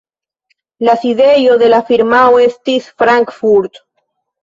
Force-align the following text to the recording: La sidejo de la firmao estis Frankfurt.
La 0.79 0.95
sidejo 1.03 1.59
de 1.65 1.71
la 1.75 1.83
firmao 1.91 2.43
estis 2.49 2.91
Frankfurt. 3.03 3.83